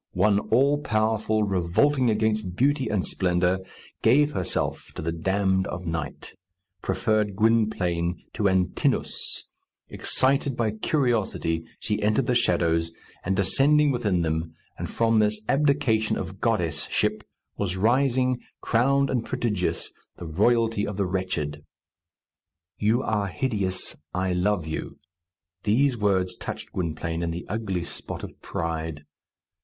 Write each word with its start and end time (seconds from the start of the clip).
One 0.15 0.39
all 0.49 0.79
powerful, 0.79 1.43
revolting 1.43 2.09
against 2.09 2.55
beauty 2.55 2.87
and 2.87 3.05
splendour, 3.05 3.59
gave 4.01 4.31
herself 4.31 4.91
to 4.95 5.01
the 5.03 5.11
damned 5.11 5.67
of 5.67 5.85
night; 5.85 6.33
preferred 6.81 7.35
Gwynplaine 7.35 8.19
to 8.33 8.49
Antinoüs; 8.49 9.43
excited 9.89 10.57
by 10.57 10.71
curiosity, 10.71 11.65
she 11.79 12.01
entered 12.01 12.25
the 12.25 12.33
shadows, 12.33 12.91
and 13.23 13.35
descending 13.35 13.91
within 13.91 14.23
them, 14.23 14.55
and 14.75 14.89
from 14.89 15.19
this 15.19 15.39
abdication 15.47 16.17
of 16.17 16.41
goddess 16.41 16.87
ship 16.87 17.23
was 17.55 17.77
rising, 17.77 18.39
crowned 18.59 19.11
and 19.11 19.23
prodigious, 19.23 19.91
the 20.17 20.25
royalty 20.25 20.83
of 20.87 20.97
the 20.97 21.05
wretched. 21.05 21.63
"You 22.79 23.03
are 23.03 23.27
hideous. 23.27 23.95
I 24.15 24.33
love 24.33 24.65
you." 24.65 24.97
These 25.61 25.95
words 25.95 26.35
touched 26.37 26.71
Gwynplaine 26.73 27.21
in 27.21 27.29
the 27.29 27.45
ugly 27.47 27.83
spot 27.83 28.23
of 28.23 28.41
pride. 28.41 29.05